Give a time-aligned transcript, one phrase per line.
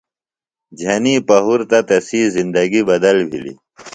[0.79, 3.59] جھنیۡ پہُرتہ تسی زندگی بدل بِھلیۡ۔